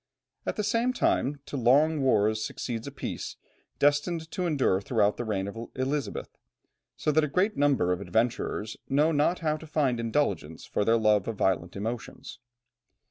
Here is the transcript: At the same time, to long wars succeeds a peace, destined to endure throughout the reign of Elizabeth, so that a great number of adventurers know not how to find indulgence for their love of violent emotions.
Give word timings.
At 0.47 0.55
the 0.55 0.63
same 0.63 0.93
time, 0.93 1.41
to 1.45 1.55
long 1.55 2.01
wars 2.01 2.43
succeeds 2.43 2.87
a 2.87 2.91
peace, 2.91 3.35
destined 3.77 4.31
to 4.31 4.47
endure 4.47 4.81
throughout 4.81 5.15
the 5.17 5.23
reign 5.23 5.47
of 5.47 5.55
Elizabeth, 5.75 6.39
so 6.97 7.11
that 7.11 7.23
a 7.23 7.27
great 7.27 7.55
number 7.55 7.91
of 7.93 8.01
adventurers 8.01 8.77
know 8.89 9.11
not 9.11 9.41
how 9.41 9.57
to 9.57 9.67
find 9.67 9.99
indulgence 9.99 10.65
for 10.65 10.83
their 10.83 10.97
love 10.97 11.27
of 11.27 11.35
violent 11.35 11.75
emotions. 11.75 12.39